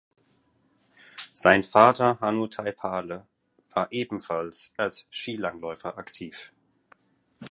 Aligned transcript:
Sein 1.31 1.61
Vater 1.61 2.19
Hannu 2.21 2.47
Taipale 2.47 3.27
war 3.75 3.91
ebenfalls 3.91 4.73
als 4.75 5.05
Skilangläufer 5.13 5.95
aktiv. 5.99 6.51